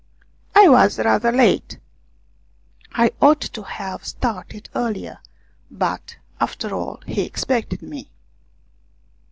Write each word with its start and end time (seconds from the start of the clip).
I 0.55 0.67
was 0.67 0.97
rather 0.97 1.31
late 1.31 1.77
I 2.91 3.11
ought 3.21 3.41
to 3.41 3.61
have 3.61 4.03
started 4.03 4.67
earlier 4.73 5.19
but, 5.69 6.15
after 6.39 6.73
all, 6.73 7.01
he 7.05 7.21
expected 7.21 7.83
me. 7.83 8.09